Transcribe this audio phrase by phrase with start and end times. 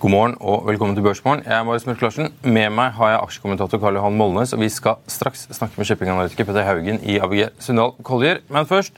[0.00, 1.42] God morgen og velkommen til Børsmorgen.
[1.44, 2.30] Jeg er Marius Mørk Larsen.
[2.40, 6.46] Med meg har jeg aksjekommentator Karl Johan Molnes, og vi skal straks snakke med shippinganalytiker
[6.48, 8.40] Petter Haugen i ABG Sundal Collier.
[8.48, 8.96] Men først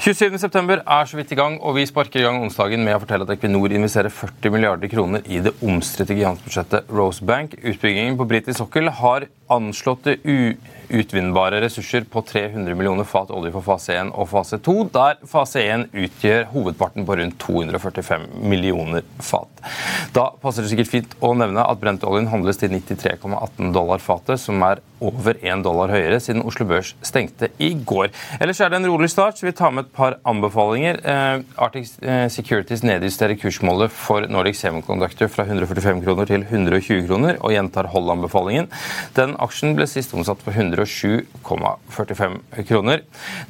[0.00, 3.28] 27.9 er så vidt i gang, og vi sparker i gang onsdagen med å fortelle
[3.28, 7.58] at Equinor investerer 40 milliarder kroner i det omstridte gigantbudsjettet Rosebank.
[7.60, 10.16] Utbyggingen på britisk sokkel har anslåtte
[10.92, 15.62] utvinnbare ressurser på 300 millioner fat olje for fase 1 og fase 2, der fase
[15.64, 19.64] 1 utgjør hovedparten på rundt 245 millioner fat.
[20.16, 24.60] Da passer det sikkert fint å nevne at brentoljen handles til 93,18 dollar fatet, som
[24.68, 28.08] er over 1 dollar høyere siden Oslo Børs stengte i går.
[28.40, 30.94] Ellers er det en rolig start, så vi tar med et par anbefalinger.
[31.02, 37.32] Eh, Arctic eh, Securities nedjusterer kursmålet for Nordic Semiconductor fra 145 kroner til 120 kroner,
[37.40, 38.66] og gjentar hold-anbefalingen.
[39.18, 42.98] Den aksjen ble sist omsatt for 107,45 kroner.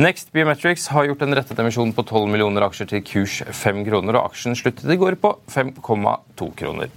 [0.03, 4.13] Next Biometrics har gjort en rettet emisjon på 12 millioner aksjer til kurs 5 kroner,
[4.19, 6.89] og aksjen sluttet i går på 5,2 kroner.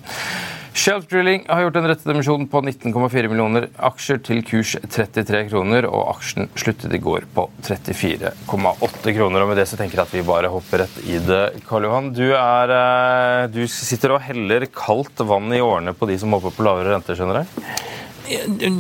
[0.76, 6.10] Shelf Drilling har gjort en rettedemisjon på 19,4 millioner aksjer til kurs 33 kroner, og
[6.12, 9.46] aksjen sluttet i går på 34,8 kroner.
[9.46, 11.64] og Med det så tenker jeg at vi bare hopper rett i det.
[11.70, 16.20] Karl Johan, du, er, eh, du sitter og heller kaldt vann i årene på de
[16.20, 17.82] som håper på lavere renter, skjønner jeg?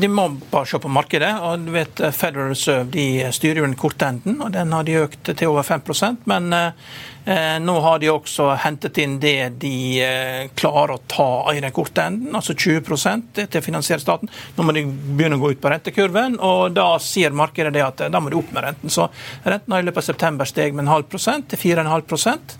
[0.01, 1.31] De må bare se på markedet.
[1.47, 5.03] og du vet Federal Reserve de styrer jo den korte enden, og den har de
[5.05, 7.14] økt til over 5% men eh, Eh,
[7.61, 12.03] nå har de også hentet inn det de eh, klarer å ta i den korte
[12.05, 12.85] enden, altså 20
[13.33, 14.29] til å finansiere staten.
[14.55, 18.05] Nå må de begynne å gå ut på rentekurven, og da sier markedet det at
[18.05, 18.93] eh, da må de opp med renten.
[18.93, 19.07] Så
[19.43, 22.57] renten har i løpet av september steg med en halv prosent til 4,5%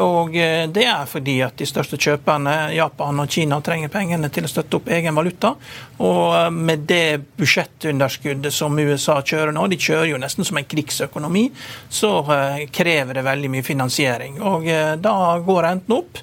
[0.00, 4.48] og det er fordi at de største kjøperne, Japan og Kina, trenger pengene til å
[4.48, 5.50] støtte opp egen valuta.
[6.00, 11.44] Og med det budsjettunderskuddet som USA kjører nå, de kjører jo nesten som en krigsøkonomi,
[11.92, 12.14] så
[12.72, 14.40] krever det veldig mye finansiering finansiering.
[14.42, 16.18] Og eh, Da går renten opp.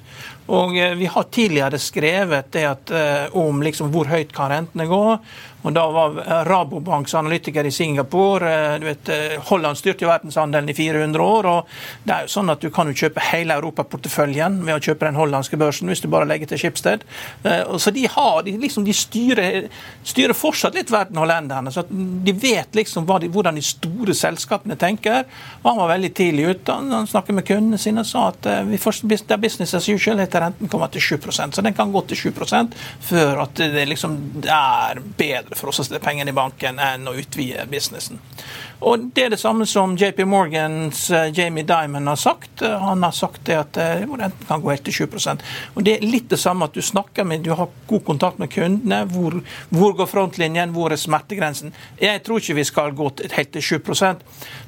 [0.46, 4.86] Og eh, Vi har tidligere skrevet det at, eh, om liksom hvor høyt kan rentene
[4.86, 5.18] gå.
[5.64, 10.68] Og Da var Rabobanks analytiker i Singapore eh, du vet, eh, Holland styrte jo verdenshandelen
[10.68, 11.46] i 400 år.
[11.46, 11.68] og
[12.04, 15.18] det er jo sånn at Du kan jo kjøpe hele europaporteføljen ved å kjøpe den
[15.18, 17.04] hollandske børsen hvis du bare legger til Schibsted.
[17.44, 19.68] Eh, så De har, de, liksom, de styrer,
[20.04, 21.72] styrer, fortsatt litt verden hollenderne.
[21.72, 25.24] så De vet liksom de, hvordan de store selskapene tenker.
[25.62, 26.72] og Han var veldig tidlig ute.
[26.72, 30.20] Han snakket med kundene sine og sa at vi får, det er business as usual
[30.20, 34.18] etter renten kommer til 7% Så den kan gå til 7% før at det liksom
[34.44, 38.20] er bedre for oss å sette pengene i banken enn å utvide businessen.
[38.84, 42.60] Og Det er det samme som JP Morgans uh, Jamie Dimon har sagt.
[42.60, 45.44] Han har sagt det at uh, renten kan gå helt til 7%
[45.74, 48.50] Og Det er litt det samme at du snakker med, du har god kontakt med
[48.52, 49.04] kundene.
[49.08, 49.38] Hvor,
[49.70, 51.72] hvor går frontlinjen, hvor er smertegrensen?
[52.00, 53.80] Jeg tror ikke vi skal gå helt til 7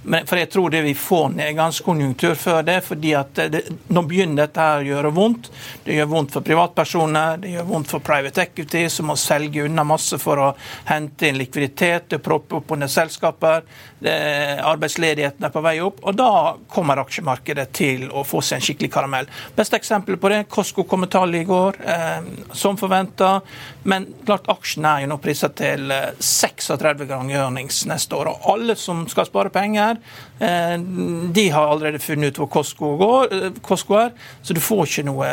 [0.06, 2.80] men, for jeg tror det vi får nedgangskonjunktur før det.
[2.84, 5.50] fordi at det, Nå begynner dette her å gjøre vondt.
[5.84, 9.84] Det gjør vondt for privatpersoner, det gjør vondt for private equity, som må selge unna
[9.84, 10.52] masse for å
[10.84, 13.64] hente inn likviditet proppe opp under selskaper
[14.06, 16.30] arbeidsledigheten er på vei opp, og da
[16.72, 19.30] kommer aksjemarkedet til å få seg en skikkelig karamell.
[19.56, 23.40] Beste eksempel på det, Costco kom med tall i går, eh, som forventa.
[23.84, 28.32] Men klart aksjen er jo nå prisa til 36 eh, ganger earnings neste år.
[28.32, 29.96] Og alle som skal spare penger,
[30.38, 32.50] eh, de har allerede funnet ut hvor
[33.62, 34.12] Costco er.
[34.42, 35.26] Så du får ikke noe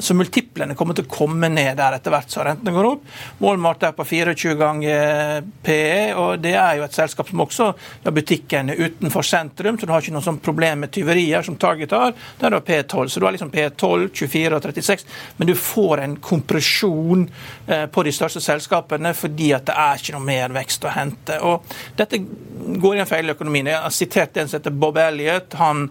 [0.00, 3.02] Så multiplene kommer til å komme ned der etter hvert som rentene går opp.
[3.40, 7.70] Walmart er på 24 ganger PE, og det er jo et selskap som også
[8.04, 11.56] da butikken er utenfor sentrum, så du har ikke noe sånn problem med tyverier som
[11.60, 12.14] Target har.
[12.40, 13.08] Der du har P12.
[13.08, 15.06] Så du har liksom P12, 24 og 36,
[15.38, 17.26] men du får en kompresjon
[17.66, 21.38] eh, på de største selskapene fordi at det er ikke noe mer vekst å hente.
[21.46, 23.70] Og dette går i en feil økonomien.
[23.72, 25.56] Jeg har sitert en som heter Bob Elliot.
[25.60, 25.88] Han,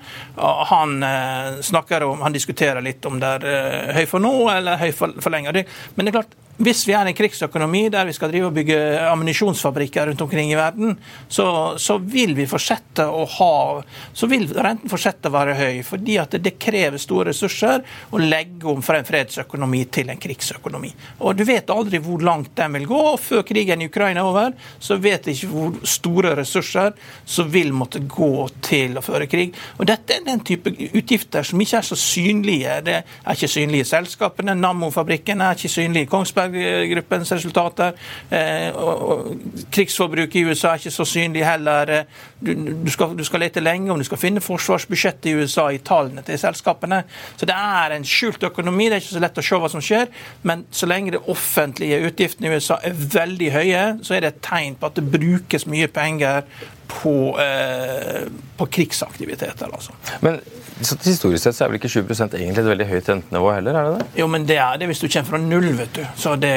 [0.74, 4.82] han eh, snakker om, han diskuterer litt om det er eh, høy for nå eller
[4.82, 5.66] høy for, for lenge.
[5.96, 8.78] Men det er klart, hvis vi er en krigsøkonomi der vi skal drive og bygge
[9.08, 10.94] ammunisjonsfabrikker rundt omkring i verden,
[11.28, 13.54] så, så, vil vi fortsette å ha
[14.14, 17.82] Så vil renten fortsette å være høy, fordi at det, krever store ressurser
[18.14, 20.92] å legge om fra en fredsøkonomi til en krigsøkonomi.
[21.26, 23.00] Og Du vet aldri hvor langt den vil gå.
[23.14, 26.94] og Før krigen i Ukraina er over, så vet vi ikke hvor store ressurser
[27.26, 29.58] som vil måtte gå til å føre krig.
[29.80, 32.78] Og Dette er den type utgifter som ikke er så synlige.
[32.86, 34.56] Det er ikke synlige i selskapene.
[34.60, 37.94] Nammo-fabrikken er ikke synlig i Kongsberg Kongsberg-gruppens resultater.
[38.30, 38.74] Eh,
[39.72, 42.06] krigsforbruket i USA er ikke så synlig heller.
[42.40, 46.24] Du, skal, du, skal, lete lenge om du skal finne forsvarsbudsjettet i USA i tallene
[46.26, 47.04] til selskapene.
[47.38, 48.90] Så det er en skjult økonomi.
[48.90, 50.12] Det er ikke så lett å se hva som skjer.
[50.44, 54.46] Men så lenge de offentlige utgiftene i USA er veldig høye, så er det et
[54.46, 56.44] tegn på at det brukes mye penger
[56.94, 59.72] på, eh, på krigsaktiviteter.
[59.74, 59.96] Altså.
[60.22, 60.40] Men
[60.80, 63.80] historisk sett så er vel ikke 7% egentlig et veldig høyt rentenivå heller?
[63.80, 64.08] er det det?
[64.22, 66.04] Jo, men det er det hvis du kommer fra null, vet du.
[66.16, 66.54] Så, det,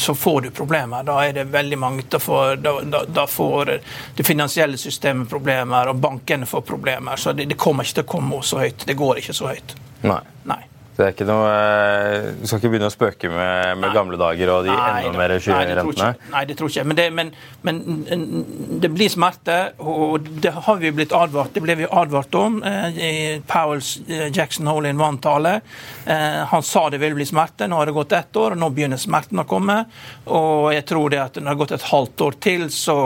[0.00, 1.06] så får du problemer.
[1.06, 3.74] Da er det veldig mange da får, da, da får
[4.16, 7.16] det finansielle systemet problemer, og bankene får problemer.
[7.20, 8.86] Så det, det kommer ikke til å komme så høyt.
[8.86, 9.76] Det går ikke så høyt.
[10.04, 10.20] Nei.
[10.48, 10.62] Nei.
[10.94, 14.52] Det er ikke noe, eh, Du skal ikke begynne å spøke med, med gamle dager
[14.54, 16.10] og de nei, enda mer skyhøye rentene?
[16.30, 16.88] Nei, det tror jeg ikke.
[16.92, 17.32] Men det, men,
[17.66, 17.80] men
[18.82, 22.86] det, blir smerte, og det har vi blitt advart Det ble vi advart om eh,
[22.94, 23.12] i
[23.50, 25.56] Powells eh, Jackson Hole in One-tale.
[26.04, 27.66] Han sa det ville bli smerte.
[27.68, 29.80] Nå har det gått ett år, og nå begynner smerten å komme.
[30.30, 32.96] Og jeg tror det at når det har gått et halvt år til, så,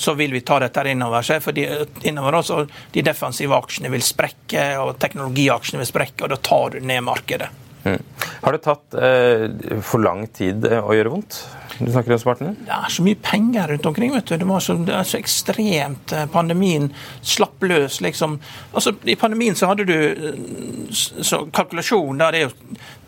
[0.00, 1.42] så vil vi ta dette innover seg.
[1.44, 1.66] For de,
[2.08, 6.76] innover oss, og de defensive aksjene vil sprekke, og teknologiaksjene vil sprekke, og da tar
[6.76, 7.50] du ned markedet.
[7.84, 8.00] Mm.
[8.42, 9.46] Har det tatt eh,
[9.84, 11.40] for lang tid eh, å gjøre vondt?
[11.80, 12.56] Du snakker om smarten?
[12.66, 14.12] Det er så mye penger rundt omkring.
[14.14, 14.36] vet du.
[14.36, 16.12] Det, var så, det er så ekstremt.
[16.12, 16.90] Eh, pandemien
[17.22, 18.38] slapp løs, liksom.
[18.72, 22.50] Altså, I pandemien så hadde du eh, så kalkulasjon der er jo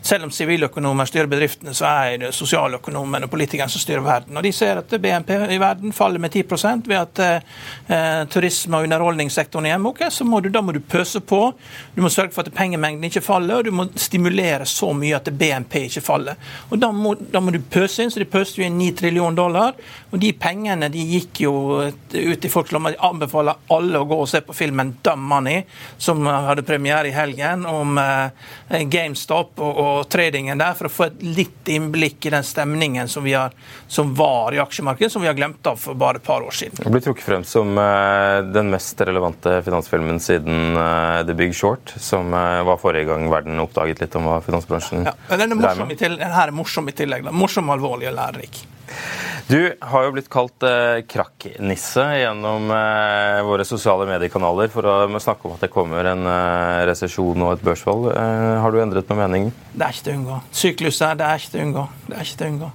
[0.03, 4.35] selv om siviløkonomer styrer bedriftene, så er det sosialøkonomene og politikerne som styrer verden.
[4.37, 6.43] Og De ser at BNP i verden faller med 10
[6.89, 9.93] ved at eh, turisme- og underholdningssektoren er hjemme.
[9.93, 11.53] Ok, så må du, Da må du pøse på.
[11.95, 15.31] Du må sørge for at pengemengden ikke faller, og du må stimulere så mye at
[15.31, 16.35] BNP ikke faller.
[16.69, 19.35] Og Da må, da må du pøse inn, så de pøste jo inn 9 trillion
[19.35, 19.77] dollar.
[20.13, 22.95] Og de pengene de gikk jo ut i folks lommer.
[22.95, 25.63] Jeg anbefaler alle å gå og se på filmen 'Dumb Money',
[25.97, 29.59] som hadde premiere i helgen, om eh, GameStop.
[29.59, 33.53] og, og tradingen der, for å få et litt innblikk i den stemningen som, har,
[33.87, 36.83] som, var i aksjemarkedet, som vi har glemt av for bare et par år siden.
[36.83, 40.77] Det blir trukket frem som uh, den mest relevante finansfilmen siden
[41.27, 45.37] The Big Short, som var forrige gang verden oppdaget litt om hva finansbransjen ja, ja.
[45.39, 47.27] Den, er morsom i tillegg, den her er morsom i tillegg.
[47.33, 48.52] Morsom, alvorlig og lærerik.
[49.49, 55.49] Du har jo blitt kalt eh, krakknisse gjennom eh, våre sosiale mediekanaler for å snakke
[55.49, 58.07] om at det kommer en eh, resesjon og et børsfall.
[58.13, 59.51] Eh, har du endret på meningen?
[59.73, 60.39] Det er ikke til å unngå.
[60.61, 61.85] Sykluser, det er ikke til å unngå.
[62.07, 62.71] Det er ikke til å unngå.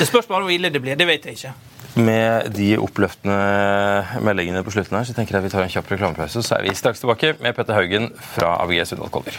[0.00, 0.98] Det spørs bare hvor ille det blir.
[0.98, 1.54] Det vet jeg ikke.
[2.02, 6.42] Med de oppløftende meldingene på slutten her, så tenker jeg vi tar en kjapp reklamepause,
[6.42, 9.38] så er vi straks tilbake med Petter Haugen fra ABG Sundal Collier.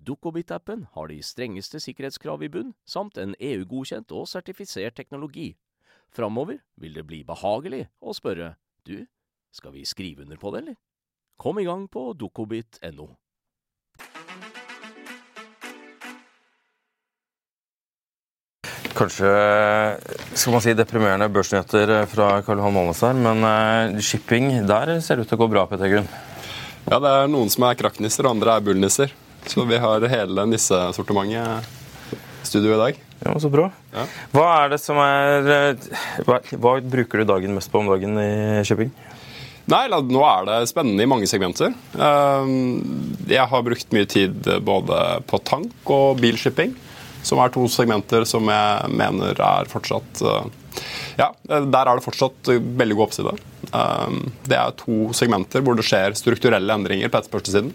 [0.00, 5.54] Dukkobit-appen har de strengeste sikkerhetskrav i bunn, samt en EU-godkjent og sertifisert teknologi.
[6.10, 8.54] Framover vil det bli behagelig å spørre
[8.88, 9.04] du,
[9.52, 10.78] skal vi skrive under på det, eller?
[11.40, 13.10] Kom i gang på dukkobit.no.
[19.00, 19.30] Kanskje
[20.34, 25.16] skal man si deprimerende børsnyheter fra Karl Johan Målnes her, men uh, shipping, der ser
[25.16, 26.10] det ut til å gå bra, Petter Gunn?
[26.90, 29.14] Ja, det er noen som er krakknisser, og andre er bullnisser.
[29.46, 31.68] Så vi har hele nissesortimentet
[32.42, 33.00] i studio i dag.
[33.24, 33.70] Ja, Så bra.
[33.92, 34.06] Ja.
[34.32, 35.88] Hva er det som er eh,
[36.24, 38.30] hva, hva, bruker du dagen mest på om dagen i
[38.64, 38.92] Kjøping?
[39.70, 41.74] Nei, Nå er det spennende i mange segmenter.
[41.94, 42.54] Eh,
[43.30, 46.72] jeg har brukt mye tid både på tank og bilshipping
[47.26, 50.48] som er to segmenter som jeg mener er fortsatt eh,
[51.20, 53.34] Ja, der er det fortsatt veldig god oppside.
[53.76, 57.74] Eh, det er to segmenter hvor det skjer strukturelle endringer på etterspørselssiden.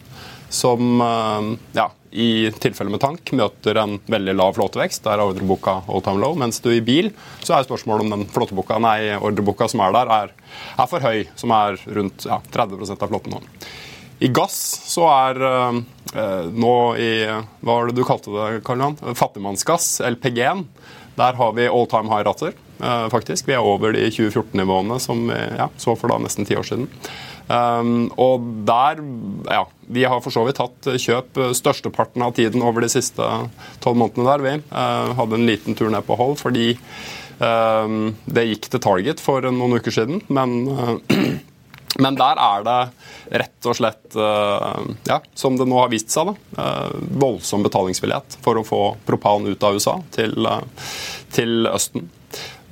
[0.56, 5.04] Som eh, ja, i tilfelle med tank møter en veldig lav flåtevekst.
[5.04, 6.36] Der er ordreboka all time low.
[6.40, 7.12] Mens du i bil
[7.44, 10.32] så er spørsmålet om den flåteboka, nei, ordreboka som er der, er,
[10.80, 11.26] er for høy.
[11.40, 13.44] Som er rundt ja, 30% av flåten nå.
[14.24, 14.56] I gass
[14.88, 19.18] så er eh, nå i Hva var det du kalte det, Karl Johan?
[19.20, 20.64] Fattigmannsgass, LPG-en.
[21.16, 22.65] Der har vi all time high-rater, uh,
[23.12, 23.48] faktisk.
[23.48, 26.90] Vi er over de 2014-nivåene som vi ja, så for da nesten ti år siden.
[27.46, 28.98] Um, og der
[29.46, 33.28] Ja, vi har for så vidt hatt kjøp størsteparten av tiden over de siste
[33.84, 34.56] tolv månedene der, vi.
[34.74, 36.74] Uh, hadde en liten tur ned på hold fordi
[37.36, 40.54] det gikk til target for noen uker siden, men
[41.96, 42.80] Men der er det
[43.40, 48.38] rett og slett, eh, ja, som det nå har vist seg, da, eh, voldsom betalingsvillighet
[48.44, 50.62] for å få propan ut av USA til, eh,
[51.32, 52.10] til Østen.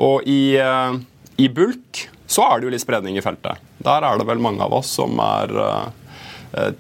[0.04, 3.62] Og i, i, bulk så er det jo litt spredning i feltet.
[3.84, 5.54] Der er det vel mange av oss som er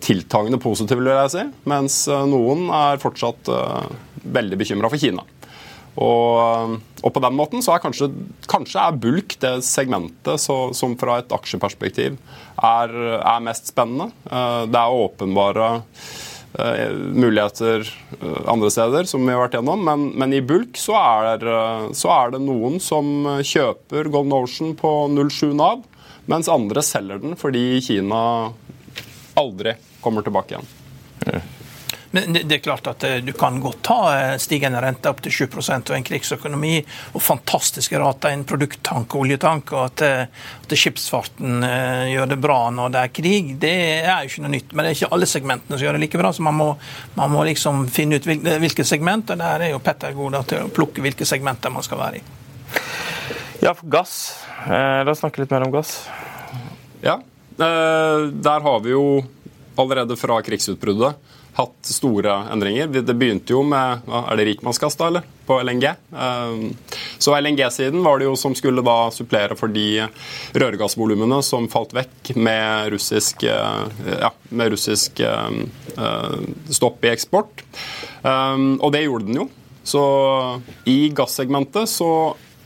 [0.03, 3.50] tiltagende positive, vil jeg si, mens noen er fortsatt
[4.24, 5.24] veldig bekymra for Kina.
[5.94, 8.10] Og, og, på den måten så er kanskje,
[8.50, 12.18] kanskje er bulk det segmentet så, som fra et aksjeperspektiv
[12.58, 14.10] er, er, mest spennende.
[14.25, 15.70] Eh, det er åpenbare
[16.53, 17.88] muligheter
[18.22, 21.48] uh, andre steder, som vi har vært gjennom, men, men i bulk så er,
[21.98, 25.81] så er, det noen som kjøper Golden Ocean på 07 Nav,
[26.29, 28.22] mens andre selger den fordi Kina
[29.39, 30.72] aldri kommer tilbake igjen.
[32.15, 35.34] Men det er klart at eh, du kan godt ta eh, stigende rente opp til
[35.34, 36.75] 7% og en krigsøkonomi
[37.17, 41.65] og fantastiske rater i en produkttank og oljetank, og at, eh, at skipsfarten
[42.12, 44.70] gjør det bra når det er krig, det er jo ikke noe nytt.
[44.75, 46.70] Men det er ikke alle segmentene som gjør det like bra, så man må,
[47.17, 50.72] man må liksom finne ut hvilke segment, og der er jo Petter god til å
[50.74, 52.25] plukke hvilke segmenter man skal være i.
[53.65, 54.17] Ja, for gass.
[54.70, 56.03] La oss snakke litt mer om gass.
[57.01, 57.17] Ja,
[57.58, 59.24] der har vi jo
[59.82, 62.88] allerede fra krigsutbruddet hatt store endringer.
[62.88, 65.27] Det begynte jo med er det rikmannskast, da, eller?
[65.45, 65.86] På LNG.
[66.15, 66.69] Ehm,
[67.22, 70.05] så LNG-siden var det jo som skulle da supplere for de
[70.57, 75.51] rørgassvolumene som falt vekk med russisk, eh, ja, med russisk eh,
[76.69, 77.65] stopp i eksport.
[78.24, 79.50] Og det gjorde den jo.
[79.83, 80.01] Så
[80.88, 82.10] i gassegmentet så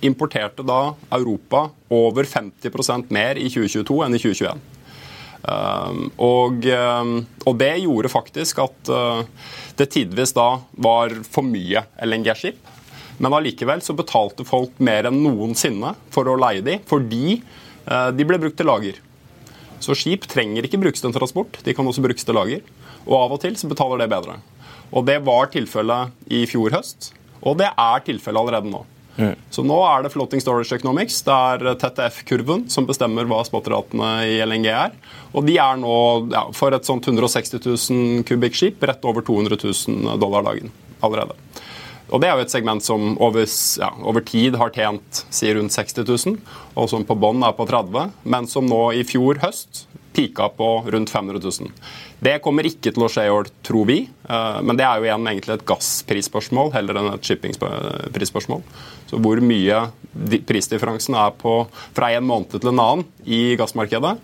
[0.06, 4.77] importerte da Europa over 50% mer i 2022 enn i 2021.
[5.48, 7.14] Ehm, og, ehm,
[7.46, 9.22] og, det gjorde faktisk at eh,
[9.80, 12.74] det tidvis da var for mye LNG-skip.
[13.24, 18.28] Men allikevel så betalte folk mer enn noensinne for å leie de, fordi eh, de
[18.28, 19.00] ble brukt til lager.
[19.82, 22.66] Så skip trenger ikke brukes til transport, de kan også brukes til lager.
[23.08, 24.40] Og av og til så betaler det bedre.
[24.92, 28.84] Og det var tilfellet i fjor høst, og det er tilfellet allerede nå.
[29.18, 29.34] Mm.
[29.50, 31.20] Så nå er det floating storage economics.
[31.26, 34.94] Det er TTF-kurven som bestemmer hva spotratene i LNG er.
[35.34, 35.96] Og de er nå,
[36.34, 41.38] ja, for et sånt 160 000 kubikkskip, rett over 200 000 dollar dagen allerede.
[42.08, 43.44] Og Det er jo et segment som over,
[43.82, 46.38] ja, over tid har tjent si rundt 60 000,
[46.80, 49.84] og som på bånn er på 30 men som nå i fjor høst
[50.18, 51.72] pika på rundt 500 000.
[52.20, 54.00] Det kommer ikke til å skje i år, tror vi.
[54.10, 58.64] Eh, men det er jo igjen egentlig et gassprisspørsmål heller enn et shippingprisspørsmål.
[59.12, 59.84] Så hvor mye
[60.50, 61.60] prisdifferansen er på
[61.96, 64.16] fra en måned til en annen i gassmarkedet,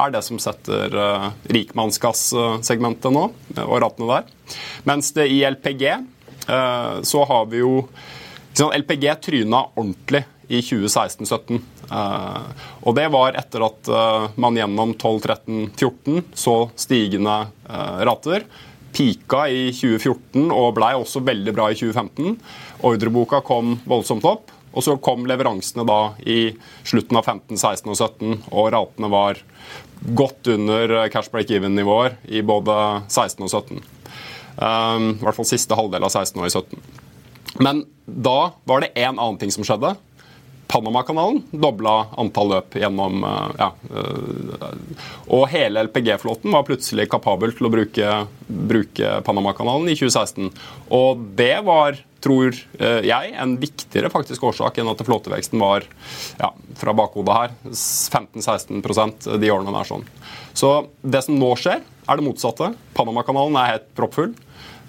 [0.00, 3.26] er det som setter uh, rikmannsgassegmentet nå,
[3.66, 4.56] og ratene der.
[4.88, 5.84] Mens det i LPG
[6.42, 7.84] så har vi jo
[8.58, 11.60] LPG tryna ordentlig i 2016-2017.
[11.92, 12.44] Uh,
[12.84, 18.44] og det var etter at uh, man gjennom 12-13-14 så stigende uh, rater.
[18.92, 22.36] Pika i 2014 og blei også veldig bra i 2015.
[22.84, 24.52] Ordreboka kom voldsomt opp.
[24.72, 26.54] Og så kom leveransene da i
[26.88, 29.40] slutten av 15, 16 og 17, og ratene var
[30.16, 33.82] godt under cash break-even-nivåer i både 16 og 17.
[34.56, 36.80] Um, I hvert fall siste halvdel av 16 og i 17.
[37.60, 39.92] Men da var det én annen ting som skjedde.
[40.72, 44.70] Panamakanalen dobla antall løp gjennom eh, ja, eh,
[45.36, 48.14] Og hele LPG-flåten var plutselig kapabel til å bruke,
[48.46, 50.48] bruke Panamakanalen i 2016.
[50.96, 55.84] Og det var tror eh, jeg, en viktigere faktisk årsak enn at flåteveksten var
[56.38, 60.06] ja, fra bakhodet her 15-16% de årene er sånn.
[60.56, 62.72] Så det som nå skjer, er det motsatte.
[62.96, 64.32] Panamakanalen er helt proppfull.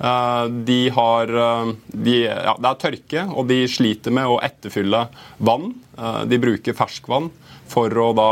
[0.03, 5.05] Eh, de har eh, de, ja, Det er tørke, og de sliter med å etterfylle
[5.39, 5.71] vann.
[5.95, 7.31] Eh, de bruker ferskvann
[7.73, 8.27] for å da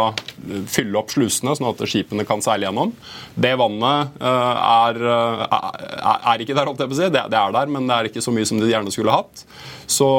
[0.70, 2.92] fylle opp slusene, sånn at skipene kan seile gjennom.
[3.34, 7.08] Det vannet er, er, er ikke der, holdt jeg på å si.
[7.08, 9.42] Det, det, er der, men det er ikke så mye som de gjerne skulle hatt.
[9.90, 10.10] Så,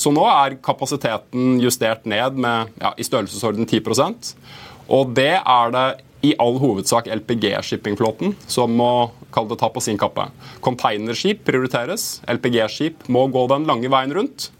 [0.00, 4.32] så nå er kapasiteten justert ned med ja, i størrelsesorden 10%
[4.96, 5.86] Og det er det
[6.24, 10.28] i all hovedsak LPG-shippingflåten som må kalle det ta på sin kappe.
[10.64, 12.20] Containerskip prioriteres.
[12.30, 14.50] LPG-skip må gå den lange veien rundt.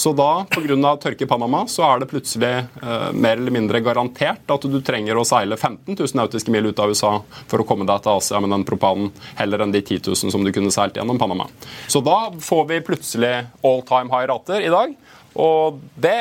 [0.00, 0.96] Så da, pga.
[0.96, 5.18] tørke i Panama, så er det plutselig eh, mer eller mindre garantert at du trenger
[5.20, 7.10] å seile 15 000 nautiske mil ut av USA
[7.50, 10.46] for å komme deg til Asia med den propanen, heller enn de 10 000 som
[10.46, 11.50] du kunne seilt gjennom Panama.
[11.84, 14.96] Så da får vi plutselig all time high rater i dag.
[15.36, 16.16] Og det,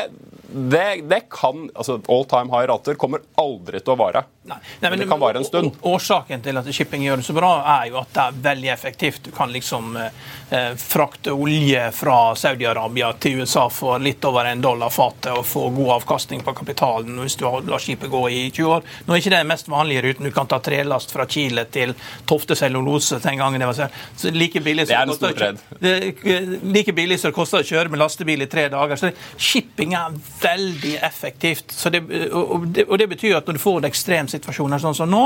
[0.54, 4.24] det, det kan altså All time high rater kommer aldri til å vare.
[4.50, 4.58] Nei.
[4.80, 5.76] Nei, men, det kan vare en stund.
[5.82, 9.22] Årsaken til at shipping gjør det så bra, er jo at det er veldig effektivt.
[9.28, 14.62] Du kan liksom eh, eh frakte olje fra Saudi-Arabia til USA for litt over en
[14.62, 18.74] dollar fatet og få god avkastning på kapitalen hvis du lar skipet gå i 20
[18.78, 18.88] år.
[19.06, 20.26] Nå er ikke det den mest vanlige ruten.
[20.26, 21.94] Du kan ta trelast fra Chile til
[22.30, 26.54] Tofte cellulose den gangen det var så like billig som det, er en det, eh,
[26.64, 28.98] like billig som det koster å kjøre med lastebil i tre dager.
[28.98, 31.74] Så shipping er veldig effektivt.
[31.92, 32.00] Det,
[32.32, 35.24] og, det, og, det, betyr at når du får en ekstrem situasjon sånn som nå,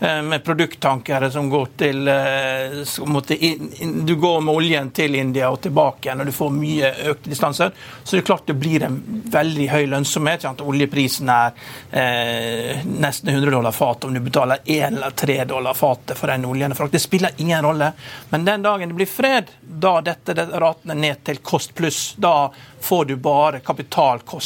[0.00, 2.78] eh, med produkttankere som går til eh,
[4.06, 7.72] Du går med oljen til India og tilbake igjen, og du får mye økte distanser.
[8.02, 8.98] Så det er klart det blir en
[9.32, 10.46] veldig høy lønnsomhet.
[10.46, 10.64] Sant?
[10.64, 11.52] Oljeprisen er
[11.90, 16.46] eh, nesten 100 dollar fat om du betaler 1 eller 3 dollar fatet for den
[16.48, 16.74] oljen.
[16.90, 17.92] Det spiller ingen rolle.
[18.30, 22.50] Men den dagen det blir fred, da dette ratene ned til kost pluss, da
[22.82, 23.60] får du bare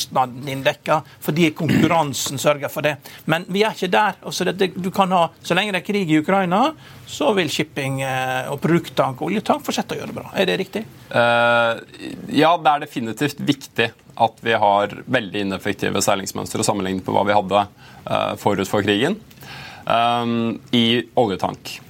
[0.07, 2.97] kapitalkostnaden din dekka, fordi konkurransen sørger for det.
[3.25, 4.14] Men vi er ikke der.
[4.23, 6.75] Altså det, du kan ha, Så lenge det er krig i Ukraina,
[7.07, 10.31] så vil shipping eh, og produkttank og oljetank fortsette å gjøre det bra.
[10.35, 10.85] Er det riktig?
[11.11, 11.79] Uh,
[12.29, 17.37] ja, det er definitivt viktig at vi har veldig ineffektive seilingsmønstre sammenlignet med hva vi
[17.37, 17.66] hadde
[18.09, 19.19] uh, forut for krigen
[19.87, 21.81] um, i oljetank.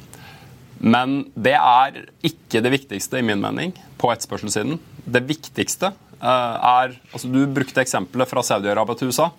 [0.79, 4.77] Men det er ikke det viktigste, i min mening, på etterspørselssiden.
[5.07, 9.31] Det viktigste er altså Du brukte eksempelet fra Saudi-Arabia til USA.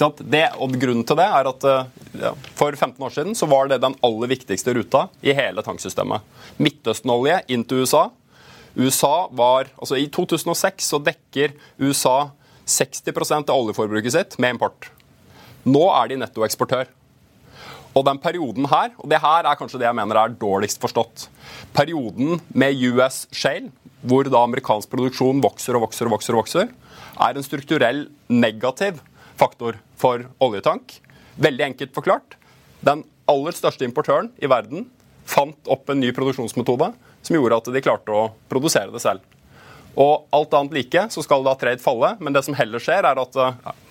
[0.00, 1.88] Det, og Grunnen til det er at eh,
[2.22, 6.22] ja, for 15 år siden så var det den aller viktigste ruta i hele tanksystemet.
[6.62, 8.06] Midtøsten-olje inn til USA.
[8.78, 12.30] USA var, altså I 2006 så dekker USA
[12.70, 14.88] 60 av oljeforbruket sitt med import.
[15.66, 16.88] Nå er de nettoeksportør.
[17.90, 21.26] Og den perioden her, og det her er kanskje det jeg mener er dårligst forstått
[21.74, 26.70] Perioden med US Shale, hvor da amerikansk produksjon vokser og vokser og vokser, og vokser,
[27.20, 29.00] er en strukturell negativ
[29.40, 30.96] faktor for oljetank.
[31.40, 32.36] Veldig enkelt forklart.
[32.84, 34.88] Den aller største importøren i verden
[35.28, 39.22] fant opp en ny produksjonsmetode som gjorde at de klarte å produsere det selv.
[40.00, 43.20] Og alt annet like så skal da trade falle, men det som heller skjer, er
[43.20, 43.38] at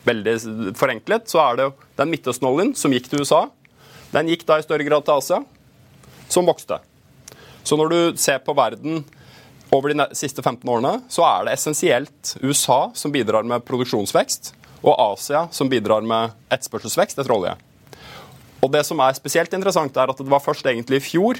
[0.07, 0.35] veldig
[0.79, 1.69] forenklet, så er det
[1.99, 3.45] den Midtøsten-oljen som gikk til USA,
[4.15, 5.41] den gikk da i større grad til Asia,
[6.31, 6.79] som vokste.
[7.67, 9.03] Så når du ser på verden
[9.71, 14.95] over de siste 15 årene så er det essensielt USA som bidrar med produksjonsvekst, og
[14.95, 17.55] Asia som bidrar med etterspørselsvekst etter olje.
[18.63, 21.39] Og Det som er spesielt interessant, er at det var først egentlig i fjor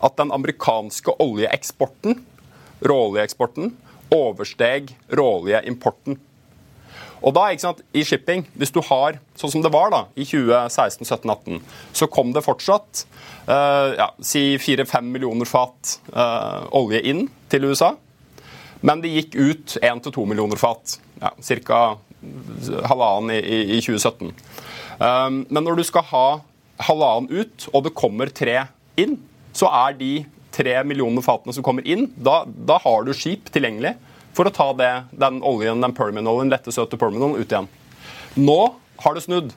[0.00, 2.20] at den amerikanske oljeeksporten,
[2.80, 3.72] råoljeeksporten,
[4.14, 6.18] oversteg råoljeimporten.
[7.20, 10.24] Og da, ikke sant, i shipping, hvis du har, sånn som det var da, i
[10.24, 11.58] 2016, 17, 18,
[11.96, 13.04] så kom det fortsatt
[13.48, 17.92] uh, ja, si 4-5 millioner fat uh, olje inn til USA.
[18.80, 20.96] Men det gikk ut 1-2 millioner fat.
[21.20, 21.80] Ja, Ca.
[22.88, 24.32] halvannen i, i, i 2017.
[25.00, 26.26] Um, men når du skal ha
[26.88, 28.62] halvannen ut, og det kommer tre
[29.00, 29.18] inn,
[29.56, 30.14] så er de
[30.54, 33.94] tre millioner fatene som kommer inn, da, da har du skip tilgjengelig
[34.40, 37.66] for å ta det, den oljen, den permanolien, lette, søte permanol ut igjen.
[38.40, 38.72] Nå
[39.04, 39.52] har det snudd.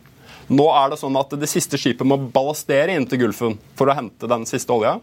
[0.51, 3.95] Nå er det sånn at det siste skipet må ballastere inn til Gulfen for å
[3.95, 4.99] hente den siste olja.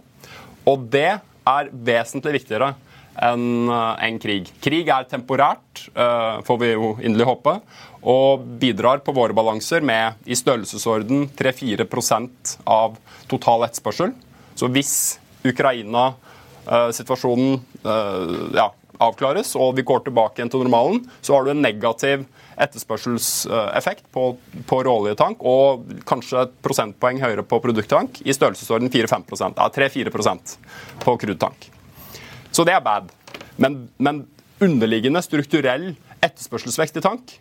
[0.68, 2.76] Og det er vesentlig viktigere
[3.24, 4.52] enn eh, en krig.
[4.60, 7.60] Krig er temporært, eh, får vi jo inderlig håpe,
[8.04, 13.00] og bidrar på våre balanser med i størrelsesorden 3-4% av
[13.32, 14.12] total etterspørsel.
[14.60, 15.16] Så hvis
[15.48, 18.68] Ukraina-situasjonen eh, ja,
[19.00, 22.26] avklares og vi går tilbake igjen til normalen, så har du en negativ
[22.60, 24.24] etterspørselseffekt på,
[24.68, 30.56] på råoljetank og kanskje et prosentpoeng høyere på produkttank i størrelsesorden 4-5% 3-4%
[31.04, 31.70] på crudetank.
[32.50, 33.08] Så det er bad.
[33.60, 34.24] Men, men
[34.60, 37.34] underliggende strukturell etterspørselsvekst i tank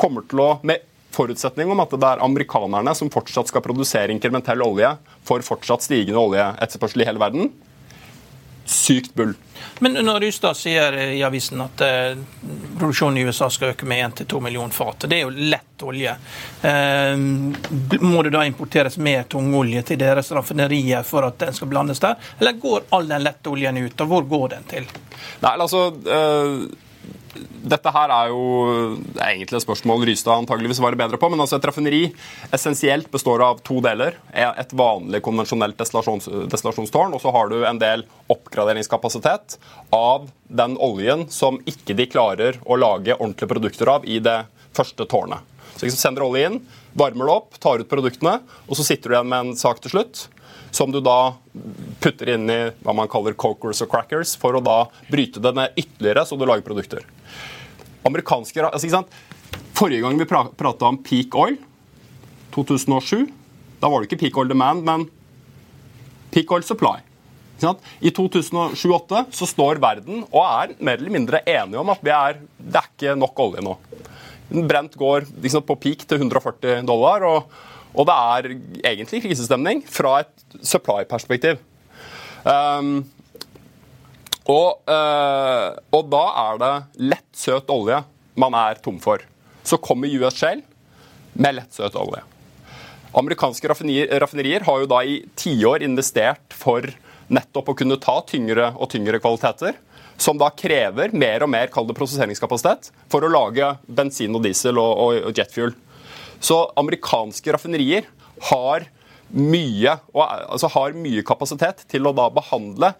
[0.00, 0.82] kommer til å, med
[1.16, 4.90] forutsetning om at det er amerikanerne som fortsatt skal produsere inkrementell olje
[5.26, 7.52] for fortsatt stigende oljeetterspørsel i hele verden,
[8.66, 9.34] sykt bull.
[9.78, 12.18] Men når Rystad sier i avisen at eh,
[12.78, 16.16] produksjonen i USA skal øke med 1-2 millioner fat, det er jo lett olje.
[16.62, 17.16] Eh,
[18.00, 22.16] må det da importeres mer tungolje til deres raffinerier for at den skal blandes der,
[22.38, 24.90] eller går all den lette oljen ut, og hvor går den til?
[25.44, 25.86] Nei, altså...
[26.06, 26.82] Eh
[27.66, 28.42] dette her er jo
[29.14, 31.30] egentlig et spørsmål Rystad antageligvis svarer bedre på.
[31.32, 32.02] Men altså et raffineri
[32.54, 34.18] essensielt består av to deler.
[34.34, 39.58] Et vanlig konvensjonelt destillasjons, destillasjonstårn, og så har du en del oppgraderingskapasitet
[39.96, 44.40] av den oljen som ikke de klarer å lage ordentlige produkter av i det
[44.76, 45.42] første tårnet.
[45.76, 46.62] Så liksom sender olje inn,
[46.96, 49.92] varmer det opp, tar ut produktene, og så sitter du igjen med en sak til
[49.96, 50.26] slutt
[50.76, 51.34] som du da
[52.00, 55.78] putter inn i hva man kaller cokers og crackers, for å da bryte det ned
[55.78, 57.06] ytterligere, så du lager produkter.
[58.06, 59.02] Amerikanske, altså?
[59.76, 61.58] Forrige gang vi pra prata om peak oil,
[62.54, 63.26] 2007,
[63.80, 65.04] da var det ikke peak oil demand, men
[66.32, 67.00] peak oil supply.
[68.04, 72.80] I 2008 så står verden og er mer eller mindre enige om at er, det
[72.80, 73.76] er ikke nok olje nå.
[74.68, 77.48] Brent går liksom, på peak til 140 dollar, og,
[77.94, 78.50] og, det er
[78.92, 81.58] egentlig krisestemning fra et supply-perspektiv.
[82.44, 83.00] Um,
[84.46, 86.74] og, øh, og, da er det
[87.12, 88.02] lett, søt olje
[88.38, 89.22] man er tom for.
[89.66, 90.62] Så kommer US Shell
[91.34, 92.22] med lett, søt olje.
[93.16, 96.84] Amerikanske raffinerier har jo da i tiår investert for
[97.32, 99.78] nettopp å kunne ta tyngre og tyngre kvaliteter,
[100.20, 105.26] som da krever mer og mer kall prosesseringskapasitet for å lage bensin og diesel og,
[105.26, 105.74] og jetfuel.
[106.40, 108.06] Så amerikanske raffinerier
[108.50, 108.86] har
[109.34, 112.92] mye, og, altså har mye kapasitet til å da behandle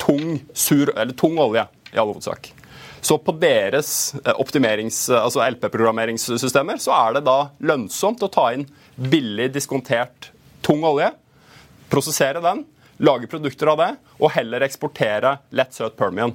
[0.00, 2.52] tung, sur, tung olje, i all hovedsak.
[3.00, 8.66] Så på deres eh, optimerings, altså LP-programmeringssystemer så er det da lønnsomt å ta inn
[9.00, 10.30] billig diskontert
[10.64, 11.08] tung olje,
[11.90, 12.62] prosessere den,
[13.00, 16.34] lage produkter av det, og heller eksportere lett søt Permian.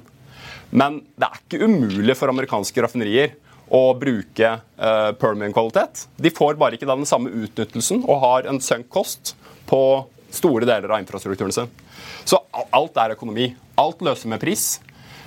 [0.74, 3.36] Men det er ikke umulig for amerikanske raffinerier
[3.68, 6.06] å bruke eh, Permian-kvalitet.
[6.16, 9.34] De får bare ikke den samme utnyttelsen og har en sunk kost
[9.66, 9.80] på
[10.30, 11.72] store deler av infrastrukturen sin.
[12.24, 13.50] Så alt er økonomi.
[13.80, 14.76] Alt løser med pris.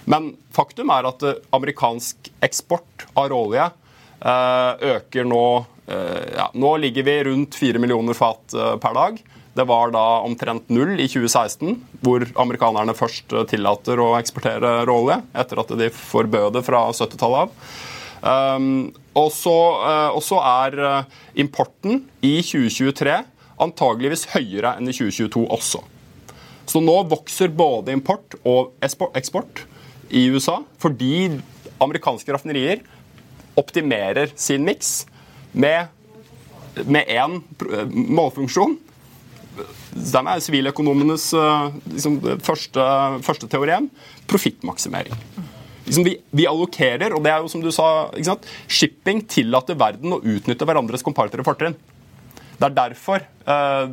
[0.10, 5.44] Men faktum er at uh, amerikansk eksport av råolje uh, øker nå
[5.90, 9.16] ja, Nå ligger vi rundt 4 millioner fat per dag.
[9.58, 15.64] Det var da omtrent null i 2016, hvor amerikanerne først tillater å eksportere råolje, etter
[15.64, 17.72] at de forbød det fra 70-tallet av.
[18.20, 23.16] Um, og så er uh, importen i 2023
[23.60, 25.82] antageligvis høyere enn i 2022 også.
[26.70, 29.64] Så nå vokser både import og eksport
[30.10, 31.30] i USA fordi
[31.82, 32.84] amerikanske raffinerier
[33.60, 35.06] optimerer sin miks
[35.54, 35.90] med
[36.86, 37.40] én
[37.90, 38.78] målfunksjon.
[40.14, 42.84] Den er siviløkonomenes uh, liksom, første,
[43.26, 43.90] første teorem
[44.30, 45.16] profittmaksimering
[45.90, 48.08] liksom vi, vi, allokerer, og det er jo som du sa,
[48.70, 51.78] shipping tillater verden å utnytte hverandres komparative fortrinn.
[52.60, 53.86] Det er derfor eh,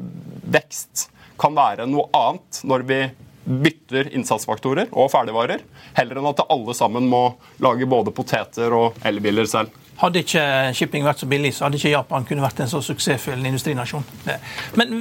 [0.57, 1.09] vekst
[1.41, 3.01] kan være noe annet når vi
[3.47, 5.63] bytter innsatsfaktorer og ferdigvarer,
[5.97, 7.23] heller enn at alle sammen må
[7.63, 9.71] lage både poteter og elbiler selv.
[10.01, 10.43] Hadde ikke
[10.77, 14.05] shipping vært så billig, så hadde ikke Japan kunne vært en så suksessfull industrinasjon.
[14.77, 14.97] Men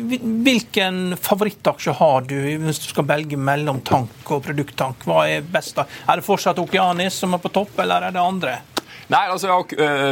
[0.46, 5.04] hvilken favorittaksje har du hvis du skal velge mellom tank og produkttank?
[5.10, 5.76] Hva er best?
[5.76, 5.88] da?
[6.08, 8.56] Er det fortsatt Okeanis som er på topp, eller er det andre?
[9.06, 9.60] Nei, altså,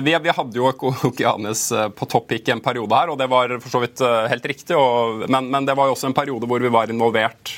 [0.05, 1.63] vi, vi, hadde jo Okeanis
[1.97, 4.75] på toppik en periode her, og det var for så vidt helt riktig.
[4.77, 7.55] Og, men, men, det var jo også en periode hvor vi var involvert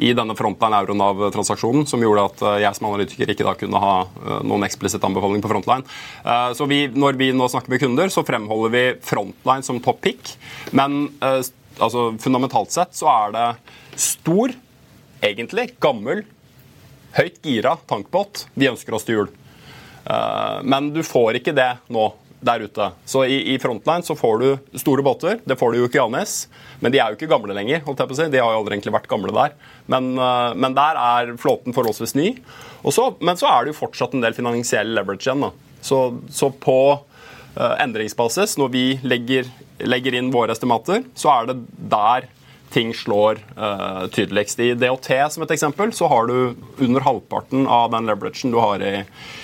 [0.00, 3.94] i denne frontline Euronav-transaksjonen, som gjorde at jeg som analytiker ikke da kunne ha
[4.46, 5.84] noen eksplisitt anbefaling på frontline.
[6.56, 10.32] Så vi, når vi nå snakker med kunder, så fremholder vi frontline som toppik.
[10.72, 13.48] Men altså, fundamentalt sett så er det
[14.00, 14.56] stor,
[15.20, 16.24] egentlig gammel,
[17.18, 19.30] høyt gira tankbåt vi ønsker oss til jul.
[20.10, 22.08] Uh, men du får ikke det nå
[22.40, 22.86] der ute.
[23.04, 25.38] Så i, i, Frontline så får du store båter.
[25.44, 26.48] Det får du jo ikke i Anes.
[26.80, 27.82] Men de er jo ikke gamle lenger.
[27.84, 28.28] holdt jeg på å si.
[28.32, 29.54] De har jo aldri egentlig vært gamle der.
[29.92, 32.32] Men, uh, men der er flåten forholdsvis ny.
[32.80, 35.46] Også, men så er det jo fortsatt en del finansiell leverage igjen.
[35.46, 35.52] da.
[35.84, 36.00] Så,
[36.32, 39.48] så på uh, endringsbasis, når vi legger,
[39.84, 41.60] legger inn våre estimater, så er det
[41.92, 42.30] der
[42.72, 44.60] ting slår uh, tydeligst.
[44.60, 48.82] I DOT som et eksempel, så har du under halvparten av den leveragen du har
[48.82, 48.92] i,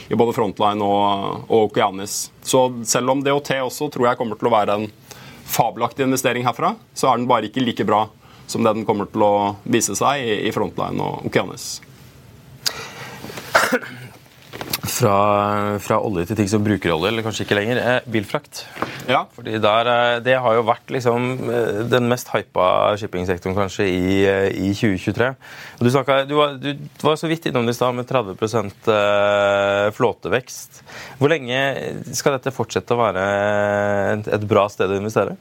[0.09, 2.31] i både Frontline og, og Okeanis.
[2.43, 4.87] Så selv om DOT også tror jeg kommer til å være en
[5.47, 8.07] fabelaktig investering herfra, så er den bare ikke like bra
[8.47, 9.35] som det den kommer til å
[9.67, 11.81] vise seg i, i Frontline og Okeanis
[14.91, 17.81] fra, fra, olje til ting som bruker olje, eller kanskje ikke lenger.
[17.81, 18.65] er bilfrakt.
[19.09, 19.25] Ja.
[19.35, 24.25] Fordi der, eh, Det har jo vært liksom eh, den mest hypa shippingsektoren kanskje i,
[24.27, 25.35] eh, i 2023.
[25.81, 30.83] Du, snakket, du, var, du, var, så vidt innom det i stad med 30 flåtevekst.
[31.19, 31.59] Hvor lenge
[32.15, 33.27] skal dette fortsette å være
[34.33, 35.37] et, bra sted å investere?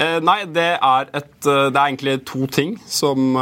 [0.00, 3.36] Eh, nei, det er, et, eh, det er, egentlig to ting som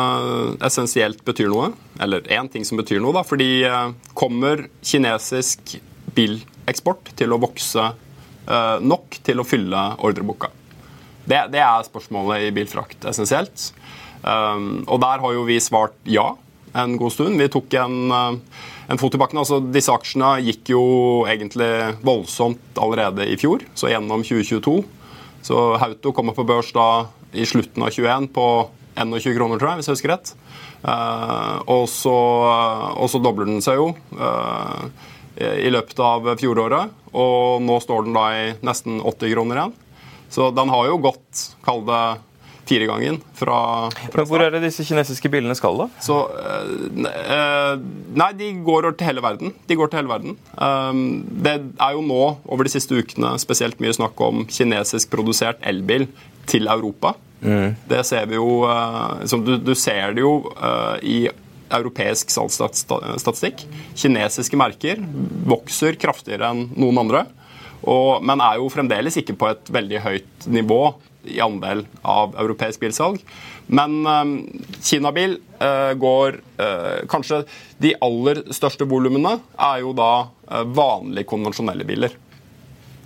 [0.61, 1.73] essensielt betyr noe.
[1.99, 3.25] Eller én ting som betyr noe, da.
[3.27, 5.77] Fordi uh, kommer kinesisk
[6.17, 10.53] bileksport til å vokse uh, nok til å fylle ordreboka?
[11.29, 13.71] Det, det, er spørsmålet i bilfrakt, essensielt.
[14.23, 16.31] Um, og der har jo vi svart ja
[16.79, 17.41] en god stund.
[17.41, 19.41] Vi tok en, en fot i bakken.
[19.43, 20.85] Altså, disse aksjene gikk jo
[21.29, 21.69] egentlig
[22.07, 24.79] voldsomt allerede i fjor, så gjennom 2022
[25.43, 28.47] så Hauto kommer på børs da i slutten av 21 på
[28.99, 30.33] 21 kroner, tror jeg, hvis jeg husker rett.
[30.83, 32.15] Uh, og, så,
[32.95, 34.87] og, så, dobler den seg jo uh,
[35.39, 36.95] i løpet av fjoråret.
[37.19, 39.77] Og nå står den da i nesten 80 kroner igjen.
[40.29, 42.03] Så den har jo gått, kall det
[42.69, 45.87] firegangen fra, fra Hvor er det disse kinesiske bilene skal, da?
[46.05, 47.75] Så, uh,
[48.19, 49.55] nei, de går til hele verden.
[49.69, 50.37] De går til hele verden.
[50.55, 55.63] Um, det er jo nå, over de siste ukene, spesielt mye snakk om kinesisk produsert
[55.67, 56.09] elbil
[56.49, 57.15] til Europa.
[57.41, 57.75] Mm.
[57.89, 61.29] Det ser vi jo uh, du, du, ser det jo uh, i
[61.75, 63.65] europeisk salgsstatistikk.
[63.99, 65.03] Kinesiske merker
[65.49, 67.27] vokser kraftigere enn noen andre.
[67.87, 70.83] Og, men er jo fremdeles ikke på et veldig høyt nivå
[71.29, 73.23] i andel av europeisk bilsalg.
[73.69, 74.35] Men um,
[74.83, 77.43] Kinabil uh, går uh, Kanskje
[77.83, 82.17] de aller største volumene er jo da uh, vanlige, konvensjonelle biler.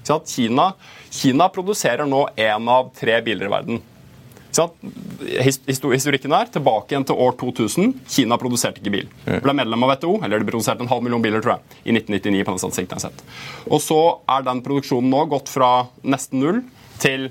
[0.03, 0.73] Kina,
[1.11, 3.83] Kina, produserer nå én av tre biler i verden.
[4.53, 7.93] Historikken er tilbake igjen til år 2000.
[8.13, 9.13] Kina produserte ikke bil.
[9.25, 12.45] Ble medlem av WTO, eller de produserte en halv million biler tror jeg, i 1999.
[12.45, 13.23] på den statistikken
[13.71, 15.73] Og så er den produksjonen nå gått fra
[16.05, 16.61] nesten null
[17.03, 17.31] til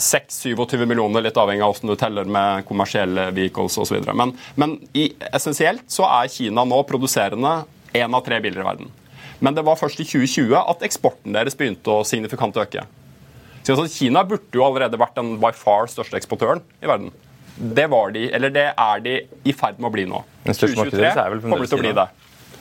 [0.00, 4.00] 6-27 millioner, litt avhengig av hvordan du teller med kommersielle vehicles osv.
[4.16, 7.62] Men, men i, essensielt så er Kina nå produserende
[7.96, 8.92] én av tre biler i verden.
[9.40, 12.84] Men det var først i 2020 at eksporten deres begynte å signifikant øke.
[13.76, 17.12] Så altså, Kina burde jo allerede vært den by far største eksportøren i verden.
[17.60, 19.14] Det var de, eller det er de
[19.46, 20.22] i ferd med å bli nå.
[20.48, 21.12] 2023
[21.44, 22.06] kommer de til å bli det.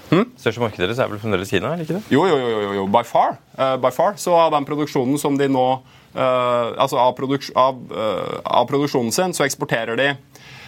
[0.09, 0.25] Hmm?
[0.41, 1.73] Største markedet deres er vel fremdeles Kina?
[1.73, 2.13] eller ikke det?
[2.13, 3.37] Jo, jo, jo, jo, by far.
[3.53, 4.17] Uh, by far.
[4.21, 5.69] Så av den produksjonen som de nå
[6.09, 10.07] Uh, altså av, produks av, uh, av, produksjonen sin så eksporterer de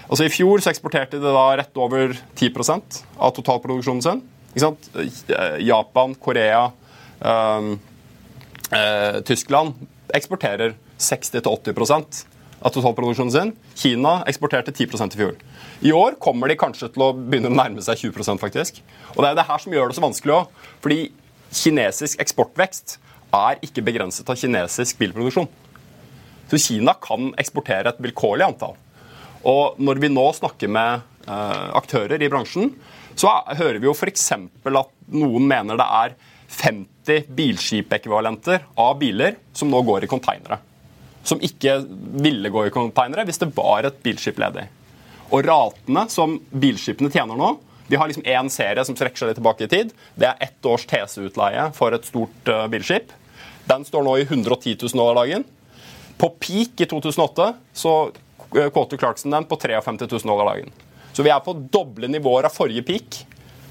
[0.05, 2.61] altså I fjor så eksporterte de da rett over 10
[3.17, 4.21] av totalproduksjonen sin.
[4.51, 4.91] Ikke sant?
[5.65, 6.67] Japan, Korea,
[9.25, 9.81] Tyskland
[10.17, 12.25] eksporterer 60-80
[12.61, 13.53] av totalproduksjonen sin.
[13.75, 15.37] Kina eksporterte 10% i fjor.
[15.81, 18.81] I år kommer de kanskje til å begynne å nærme seg 20% faktisk.
[19.15, 20.61] Og Det er det her som gjør det så vanskelig òg.
[20.83, 20.99] Fordi
[21.51, 22.99] kinesisk eksportvekst
[23.35, 25.49] er ikke begrenset av kinesisk bilproduksjon.
[26.51, 28.75] Så Kina kan eksportere et vilkårlig antall.
[29.47, 32.75] Og når vi nå snakker med uh, aktører i bransjen,
[33.17, 34.27] så hører vi jo f.eks.
[34.31, 36.13] at noen mener det er
[36.51, 40.59] 50 bilskipekvivalenter av biler som nå går i konteinere.
[41.23, 41.77] Som ikke
[42.21, 44.67] ville gå i konteinere hvis det var et bilskip ledig.
[45.31, 47.53] Og ratene som bilskipene tjener nå,
[47.87, 49.95] de har liksom én serie som strekker seg litt tilbake i tid.
[50.15, 53.11] Det er ett års TC-utleie for et stort uh, bilskip.
[53.67, 55.43] Den står nå i 110 000 dollar dagen.
[56.19, 57.95] På peak i 2008 så
[58.51, 60.71] kåte eh, Clarkson den på 53 000 dollar dagen.
[61.11, 63.23] Så vi er på doble nivåer av forrige peak,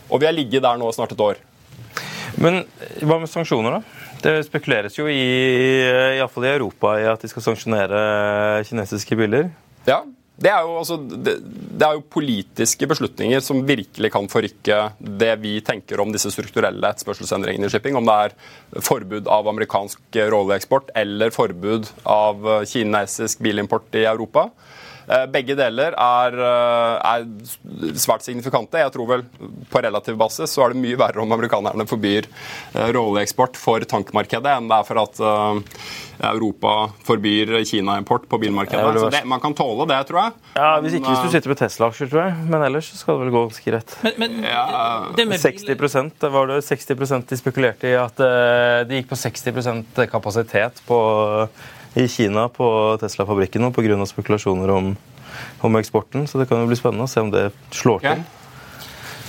[0.08, 1.40] og vi har ligget der nå snart et år.
[2.40, 2.62] Men
[3.05, 4.07] hva med sanksjoner, da?
[4.24, 5.20] Det spekuleres jo i,
[6.16, 8.00] iallfall i Europa, i at de skal sanksjonere
[8.68, 9.50] kinesiske biler.
[9.88, 10.00] Ja,
[10.40, 14.79] det er, jo, altså, det, det er, jo, politiske beslutninger som virkelig kan forrykke
[15.20, 17.98] det vi tenker om disse strukturelle etterspørselsendringene i shipping.
[18.00, 18.37] Om det er
[18.88, 24.48] forbud av amerikansk råoljeeksport eller forbud av kinesisk bilimport i Europa.
[25.11, 28.79] Eh, begge deler er, eh, er, svært signifikante.
[28.79, 29.25] Jeg tror vel
[29.70, 34.53] på relativ basis så er det mye verre om amerikanerne forbyr eh, råoljeeksport for tankmarkedet
[34.55, 35.23] enn det er for at
[36.20, 36.75] Europa
[37.07, 39.11] forbyr Kina-import på bilmarkedet.
[39.14, 40.35] Det, man kan tåle det, tror jeg.
[40.55, 42.46] Ja, Hvis ikke hvis du sitter med Tesla-aksjer, tror jeg.
[42.53, 43.96] Men ellers skal det vel gå ganske greit.
[44.05, 49.20] Men, men ja, 60% det var det 60% de spekulerte i at det gikk på
[49.25, 51.01] 60% kapasitet på
[51.94, 54.07] i Kina på Tesla-fabrikken nå pga.
[54.07, 54.96] spekulasjoner om,
[55.61, 56.29] om, eksporten.
[56.29, 58.22] Så det kan jo bli spennende å se om det slår til.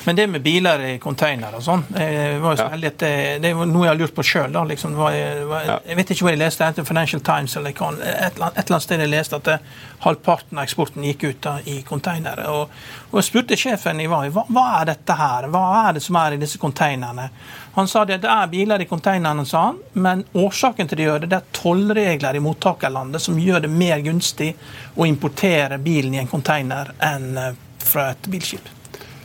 [0.03, 3.11] Men det med biler i container og sånn eh, var jo så heldig at det,
[3.43, 4.55] det er noe jeg har lurt på sjøl.
[4.71, 8.85] Liksom, jeg vet ikke hvor jeg leste det, Financial Times eller et, et, eller annet
[8.87, 12.47] sted jeg leste at det, eh, halvparten av eksporten gikk ut da, i containere.
[12.49, 12.73] Og,
[13.11, 16.17] og, jeg spurte sjefen i VAI hva, hva er dette her, hva er det som
[16.23, 17.29] er i disse containerne.
[17.73, 21.23] Han sa det, det er biler i containerne, sa han, men årsaken til det gjør
[21.23, 24.51] det, det er tollregler i mottakerlandet som gjør det mer gunstig
[24.95, 28.67] å importere bilen i en container enn eh, fra et bilskip.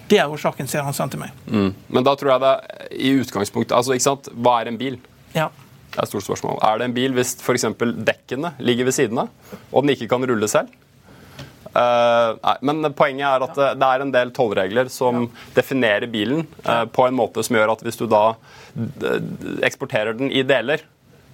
[0.06, 1.34] Det er årsaken, sier han sånn til meg.
[1.50, 1.72] Mm.
[1.90, 2.54] Men da tror jeg det
[2.94, 4.30] i utgangspunktet altså, ikke sant?
[4.30, 5.00] Hva er en bil?
[5.34, 5.50] Ja.
[5.90, 6.60] Det er et stort spørsmål.
[6.62, 7.66] Er det en bil hvis f.eks.
[8.06, 10.70] dekkene ligger ved siden av, og den ikke kan rulle selv?
[11.76, 16.84] Uh, nei, men poenget er at det er en del tollregler som definerer bilen uh,
[16.88, 18.30] på en måte som gjør at hvis du da
[19.66, 20.84] eksporterer den i deler,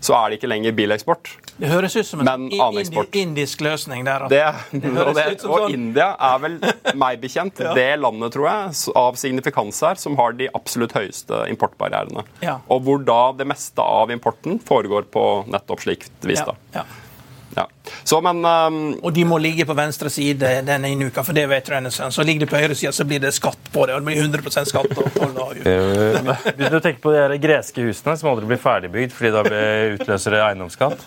[0.02, 1.30] så er det ikke lenger bileksport.
[1.62, 4.24] Det høres ut som en indi indisk løsning der.
[4.32, 4.40] Det,
[4.82, 5.76] det og, det, og sånn.
[5.76, 6.56] India er vel,
[7.04, 7.74] meg bekjent, ja.
[7.78, 12.26] det landet, tror jeg, av signifikans her, som har de absolutt høyeste importbarrierene.
[12.42, 12.58] Ja.
[12.72, 16.42] Og hvor da det meste av importen foregår på nettopp slikt vis.
[16.42, 16.56] da.
[16.74, 16.86] Ja.
[18.04, 21.46] Så, men, um, og de må ligge på venstre side denne ene uka, for det
[21.50, 22.16] vet Renessance.
[22.16, 23.94] Så ligger de på høyre side, så blir det skatt på det.
[23.94, 25.62] og det blir 100 skatt og toll.
[25.62, 29.44] Begynner du tenker på de greske husene som aldri blir ferdigbygd fordi da
[29.98, 31.06] utløser det eiendomsskatt?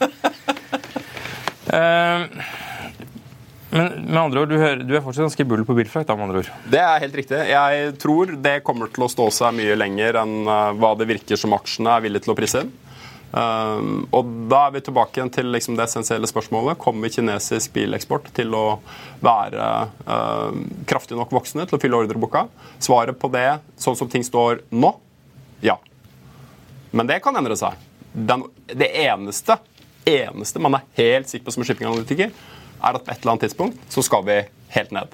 [1.65, 2.27] Uh,
[3.75, 6.07] men med andre ord, du, hører, du er fortsatt ganske bull på bilfrakt?
[6.13, 6.51] med andre ord.
[6.71, 7.41] Det er helt riktig.
[7.49, 11.39] Jeg tror det kommer til å stå seg mye lenger enn uh, hva det virker
[11.39, 12.71] som aksjene er villige til å prise inn.
[13.35, 16.79] Um, og da er vi tilbake igjen til liksom det essensielle spørsmålet.
[16.79, 18.77] Kommer kinesisk bileksport til å
[19.23, 19.65] være
[20.07, 20.55] uh,
[20.87, 22.45] kraftig nok voksne til å fylle ordreboka?
[22.79, 24.93] Svaret på det, sånn som ting står nå,
[25.65, 25.75] ja.
[26.95, 27.75] Men det kan endre seg.
[28.15, 29.59] Den, det eneste,
[30.07, 33.83] eneste man er helt sikker på som shippinganalytiker, er at på et eller annet tidspunkt
[33.91, 34.39] så skal vi
[34.77, 35.11] helt ned.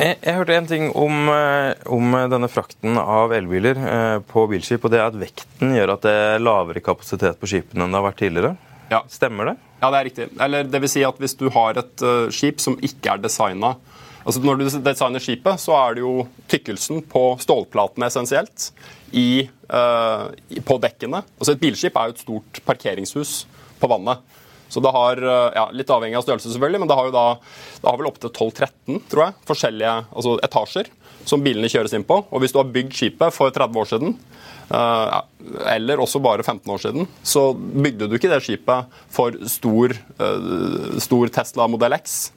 [0.00, 4.86] Jeg, jeg, hørte en ting om, eh, om denne frakten av elbiler eh, på bilskip.
[4.86, 8.00] og det er at Vekten gjør at det er lavere kapasitet på skipene enn det
[8.00, 8.54] har vært tidligere.
[8.90, 9.02] Ja.
[9.12, 9.56] Stemmer det?
[9.82, 10.28] Ja, det er riktig.
[10.40, 12.02] Eller det vil si at Hvis du har et
[12.34, 13.76] skip som ikke er designa
[14.24, 18.70] altså Når du designer skipet, så er det jo tykkelsen på stålplatene essensielt
[19.16, 20.28] i, uh,
[20.66, 21.22] på dekkene.
[21.38, 23.32] Altså Et bilskip er jo et stort parkeringshus
[23.80, 24.20] på vannet.
[24.70, 27.26] Så det har, eh, ja, Litt avhengig av størrelse, selvfølgelig, men det har jo da
[27.80, 30.90] det har vel opptil 12-13 tror jeg, forskjellige altså etasjer
[31.28, 32.22] som bilene kjøres inn på.
[32.30, 34.14] Og hvis du har bygd skipet for 30 år siden,
[34.70, 35.20] uh,
[35.68, 40.98] eller også bare 15 år siden, så bygde du ikke det skipet for stor, uh,
[41.02, 42.32] stor Tesla Modell X.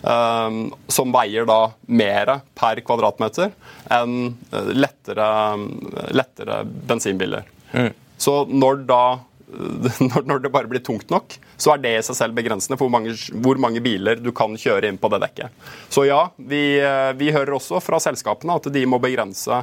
[0.00, 3.50] Um, som veier da mer per kvadratmeter
[3.92, 4.30] enn
[4.78, 5.26] lettere,
[6.14, 7.44] lettere bensinbiler.
[7.74, 7.90] Mm.
[8.20, 9.02] Så når da
[10.26, 12.94] når, det bare blir tungt nok, så er det i seg selv begrensende for hvor
[12.94, 15.66] mange, hvor mange, biler du kan kjøre inn på det dekket.
[15.92, 19.62] Så ja, vi, eh, vi, hører også fra selskapene at de må begrense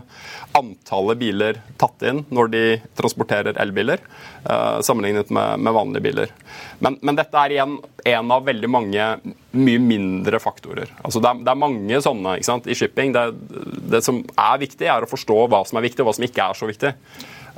[0.58, 2.64] antallet biler tatt inn når de
[2.98, 4.02] transporterer elbiler,
[4.48, 6.34] uh, sammenlignet med, med, vanlige biler.
[6.80, 9.08] Men, men, dette er igjen en av veldig mange
[9.58, 10.90] mye mindre faktorer.
[11.04, 13.14] Altså det, er, det er mange sånne i shipping.
[13.16, 13.26] Det,
[13.94, 16.50] det som er viktig, er å forstå hva som er viktig, og hva som ikke
[16.50, 16.94] er så viktig.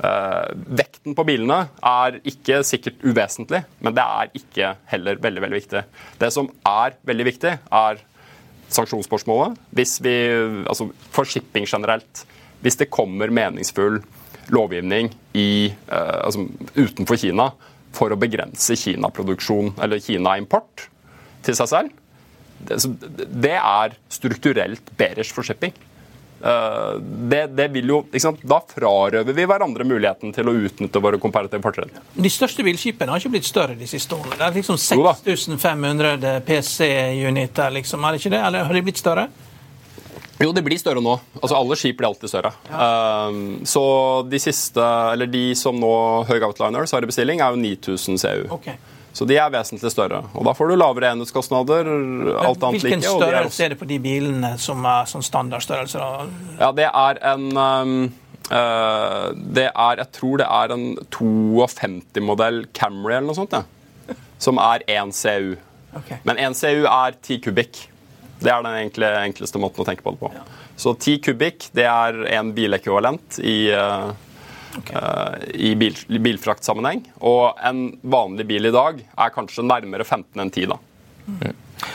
[0.00, 0.48] Uh,
[0.80, 5.82] vekten på bilene er ikke sikkert uvesentlig, men det er ikke heller veldig veldig viktig.
[6.22, 8.00] Det som er veldig viktig, er
[8.72, 9.58] sanksjonsspørsmålet.
[9.76, 10.14] Hvis vi,
[10.64, 12.24] altså For shipping generelt.
[12.64, 14.00] Hvis det kommer meningsfull
[14.48, 17.50] lovgivning i, uh, altså utenfor Kina
[17.92, 20.88] for å begrense Kina-produksjon eller Kina-import
[21.44, 21.94] til seg selv,
[22.60, 22.80] det,
[23.40, 25.76] det er strukturelt bearish for shipping.
[26.40, 27.98] Eh, det, det, vil jo,
[28.42, 31.92] Da frarøver vi hverandre muligheten til å utnytte våre komparative fortrinn.
[32.14, 34.38] De største bilskipene har ikke blitt større de siste årene.
[34.38, 38.04] Det er liksom 6500 PC-uniter, liksom.
[38.04, 38.42] Er det ikke det?
[38.48, 39.28] Eller har de blitt større?
[40.40, 41.18] Jo, det blir større nå.
[41.42, 42.54] Altså Alle skip blir alltid større.
[42.72, 43.82] Um, så
[44.24, 45.92] de siste, eller de som nå
[46.30, 48.46] Høg Outliners har i bestilling, er jo 9000 CU.
[48.56, 48.70] Ok.
[49.20, 50.22] Så de er vesentlig større.
[50.32, 51.88] Og da får du lavere enhetskostnader.
[52.40, 53.10] alt annet Hvilken like.
[53.10, 56.00] er størrelse er det på de bilene som er sånn standardstørrelse?
[56.00, 56.46] da?
[56.56, 57.92] Ja, det er en um,
[58.48, 59.26] eh,
[59.58, 64.16] Det er Jeg tror det er en 52-modell Camry eller noe sånt, ja.
[64.40, 65.52] Som er 1 CU.
[66.00, 66.22] Okay.
[66.24, 67.84] Men 1 CU er 10 kubikk.
[68.40, 70.32] Det er den enkle, enkleste måten å tenke på det på.
[70.80, 74.16] Så 10 kubikk det er en bilekvivalent i, eh,
[74.78, 77.04] eh, i bil, bilfraktsammenheng.
[77.26, 80.70] Og en vanlig bil i dag er kanskje nærmere 15 enn 10.
[80.72, 80.80] da.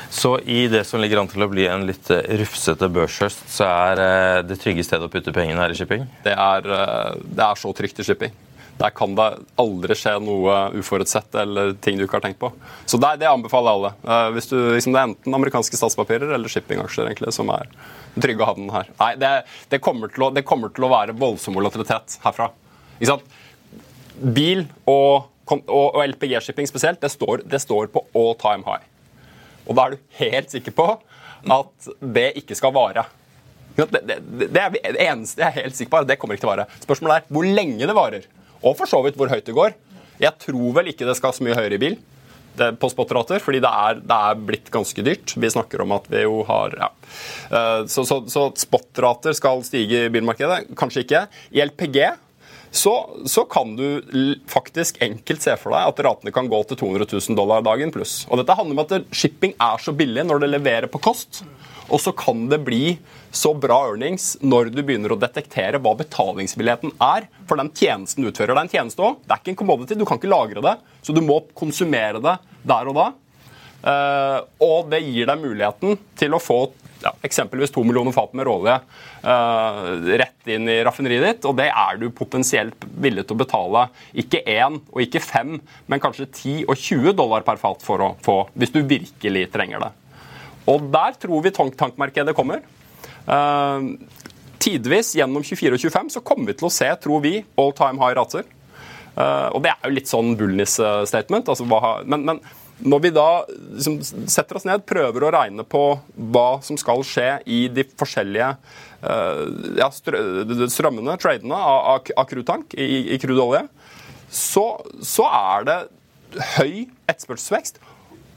[0.09, 3.67] Så i det som ligger an til å bli en litt eh, rufsete børshøst, så
[3.67, 6.07] er eh, det trygge stedet å putte pengene her i shipping?
[6.25, 6.73] Det er,
[7.21, 8.33] det er så trygt i shipping.
[8.75, 9.25] Der kan det
[9.61, 12.49] aldri skje noe uforutsett eller ting du ikke har tenkt på.
[12.83, 14.31] Så det, det anbefaler jeg alle.
[14.35, 17.71] Hvis du, liksom, det er enten amerikanske statspapirer eller shippingaksjer egentlig, som er
[18.15, 18.91] den trygge havnen her.
[18.99, 19.31] Nei, det,
[19.71, 22.49] det, kommer å, det kommer til å være voldsom volatilitet herfra.
[24.15, 28.85] Bil og, og, og LPG-shipping spesielt, det står, det står på all time high.
[29.65, 30.87] Og da er du helt sikker på
[31.55, 33.05] at det ikke skal vare.
[33.75, 36.51] Det, det, det, er det eneste jeg er helt sikker på, det kommer ikke til
[36.51, 36.67] å vare.
[36.85, 38.27] Spørsmålet er hvor lenge det varer.
[38.63, 39.75] Og for så vidt hvor høyt det går.
[40.21, 41.97] Jeg tror vel ikke det skal så mye høyere i bil
[42.55, 45.33] det, på spotrater, fordi det er, det er blitt ganske dyrt.
[45.35, 46.91] Vi snakker om at vi jo har ja.
[47.51, 50.69] Eh, Så, så, så spotrater skal stige i bilmarkedet?
[50.79, 51.25] Kanskje ikke.
[51.51, 51.99] I LPG
[52.75, 52.93] så,
[53.25, 57.37] så kan du faktisk enkelt se for deg at ratene kan gå til 200 000
[57.39, 58.23] dollar dagen pluss.
[58.27, 61.45] Og dette handler om at shipping er så billig når det leverer på kost.
[61.87, 62.97] Og så kan det bli
[63.35, 68.31] så bra earnings når du begynner å detektere hva betalingsvilligheten er for den tjenesten du
[68.31, 68.55] utfører.
[68.55, 69.19] Det er en tjeneste òg.
[69.23, 69.99] Det er ikke en commodity.
[69.99, 70.75] Du kan ikke lagre det.
[71.05, 73.11] Så du må konsumere det der og da.
[73.85, 76.59] Eh, og det gir deg muligheten til å få
[77.25, 78.77] eksempelvis to millioner fat med råolje
[79.25, 79.81] uh,
[80.21, 83.85] rett inn i raffineriet ditt, og det er du potensielt villig til å betale
[84.23, 85.57] ikke én og ikke fem,
[85.91, 89.87] men kanskje 10 og 20 dollar per fat for å få, hvis du virkelig trenger
[89.87, 89.91] det.
[90.71, 92.63] Og der tror vi tank tankmarkedet kommer.
[93.25, 93.95] Uh,
[94.61, 98.01] tidvis gjennom 24 og 25 så kommer vi til å se, tror vi, all time
[98.01, 98.45] high rater.
[99.15, 101.51] Uh, og det er jo litt sånn bullness-statement.
[101.53, 101.67] Altså,
[102.09, 102.41] men, men
[102.83, 105.83] når vi da liksom, setter oss ned, prøver å regne på
[106.33, 108.49] hva som skal skje i de forskjellige
[109.05, 109.45] uh,
[109.79, 113.63] ja, strømmene, tradene, av, av, crudetank i, i crude olje,
[114.27, 114.65] så,
[114.99, 115.79] så er det
[116.57, 117.79] høy etterspørselsvekst,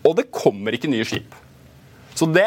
[0.06, 1.34] og det kommer ikke nye skip.
[2.14, 2.46] Så det,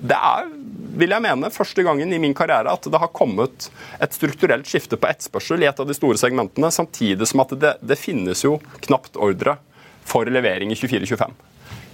[0.00, 0.48] det er,
[0.96, 3.68] vil jeg mene, første gangen i min karriere at det har kommet
[4.00, 7.74] et strukturelt skifte på etterspørsel i et av de store segmentene, samtidig som at det,
[7.84, 8.56] det finnes jo
[8.88, 9.58] knapt ordre
[10.04, 11.36] for levering i 24-25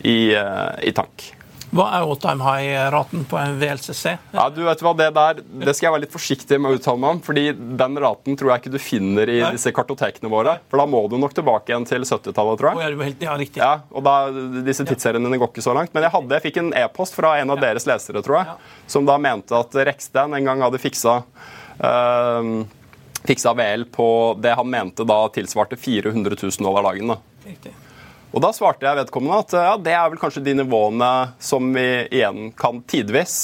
[0.08, 1.32] i, eh, i tank.
[1.68, 4.14] Hva er all time high-raten på en VLCC?
[4.32, 7.00] Ja, du vet hva, Det der det skal jeg være litt forsiktig med å uttale
[7.02, 9.50] meg om, fordi den raten tror jeg ikke du finner i Nei.
[9.52, 10.56] disse kartotekene våre.
[10.70, 12.80] For da må du nok tilbake igjen til 70-tallet, tror jeg.
[12.80, 12.88] jeg.
[12.88, 13.60] ja, du helt, ja, riktig.
[13.60, 14.14] Ja, og da,
[14.64, 15.92] Disse tidsseriene går ikke så langt.
[15.92, 18.56] Men jeg, hadde, jeg fikk en e-post fra en av deres lesere, tror jeg,
[18.88, 21.18] som da mente at Reksten en gang hadde fiksa
[21.84, 22.48] eh,
[23.28, 24.08] fiksa VL på
[24.40, 27.12] det han mente da tilsvarte 400 000 dollar dagen.
[27.12, 27.18] da.
[27.44, 27.74] riktig.
[28.30, 31.86] Og da svarte jeg vedkommende at ja, det er vel kanskje de nivåene som vi
[32.12, 33.38] igjen kan tidvis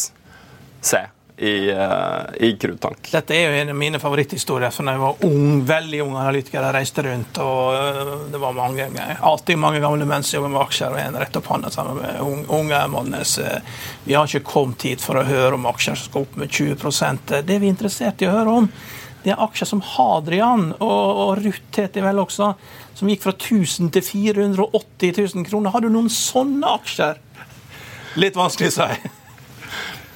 [0.84, 1.00] se
[1.36, 3.08] i, uh, i Krudtank.
[3.10, 4.70] Dette er jo en av mine favoritthistorier.
[4.70, 8.54] For da jeg var ung, veldig ung analytiker, jeg reiste rundt, og øh, det var
[8.54, 8.86] mange,
[9.18, 12.20] alltid mange gamle menn som jobber med aksjer, og en rett opp hånda sammen med
[12.22, 13.38] ung- unge Mannes.
[13.42, 16.52] Eh, Vi har ikke kommet hit for å høre om aksjer som skal opp med
[16.54, 18.70] 20% Det vi er interessert i å høre om,
[19.24, 22.52] det er aksjer som Hadrian og, og Ruth de vel også,
[22.94, 25.72] som gikk fra 1000 til 480 000 kroner.
[25.74, 27.20] Har du noen sånne aksjer?
[28.20, 29.12] Litt vanskelig å si.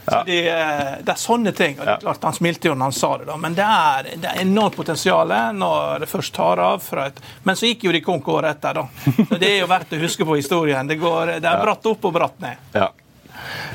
[0.09, 1.75] Så det, er- det er sånne ting.
[1.79, 4.07] og det er klart Han smilte jo når han sa det, da, men det er,
[4.23, 6.87] det er enormt potensial når det først tar av.
[7.05, 8.87] Et, men så gikk jo de konk året etter, da.
[9.29, 10.89] Så Det er jo verdt å huske på historien.
[10.89, 12.57] Det, går, det er bratt opp og bratt ned.
[12.73, 12.89] Ja.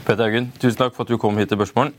[0.04, 1.94] Peter Haugen, tusen takk for at du kom hit til Børsmorgen.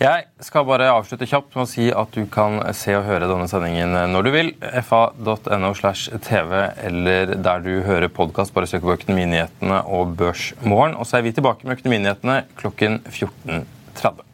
[0.00, 3.48] Jeg skal bare avslutte kjapt med å si at du kan se og høre denne
[3.50, 4.52] sendingen når du vil.
[4.88, 8.54] fa.no slash tv eller der du hører podkast.
[8.54, 10.98] Bare søk på Økonominyhetene og Børsmorgen.
[10.98, 14.33] Og så er vi tilbake med Økonominyhetene klokken 14.30.